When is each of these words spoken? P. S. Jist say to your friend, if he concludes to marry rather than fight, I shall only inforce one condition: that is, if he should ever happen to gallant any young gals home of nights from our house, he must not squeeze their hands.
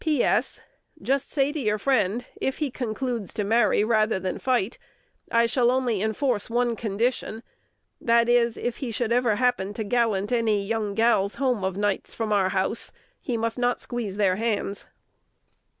P. 0.03 0.23
S. 0.23 0.59
Jist 0.99 1.29
say 1.29 1.51
to 1.51 1.59
your 1.59 1.77
friend, 1.77 2.25
if 2.41 2.57
he 2.57 2.71
concludes 2.71 3.35
to 3.35 3.43
marry 3.43 3.83
rather 3.83 4.19
than 4.19 4.39
fight, 4.39 4.79
I 5.29 5.45
shall 5.45 5.69
only 5.69 6.01
inforce 6.01 6.49
one 6.49 6.75
condition: 6.75 7.43
that 8.01 8.27
is, 8.27 8.57
if 8.57 8.77
he 8.77 8.89
should 8.89 9.11
ever 9.11 9.35
happen 9.35 9.75
to 9.75 9.83
gallant 9.83 10.31
any 10.31 10.65
young 10.65 10.95
gals 10.95 11.35
home 11.35 11.63
of 11.63 11.77
nights 11.77 12.15
from 12.15 12.33
our 12.33 12.49
house, 12.49 12.91
he 13.21 13.37
must 13.37 13.59
not 13.59 13.79
squeeze 13.79 14.17
their 14.17 14.37
hands. 14.37 14.87